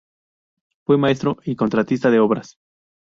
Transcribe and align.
Fue 0.83 0.97
maestro 0.97 1.37
y 1.45 1.55
contratista 1.55 2.09
de 2.09 2.19
obras. 2.19 2.57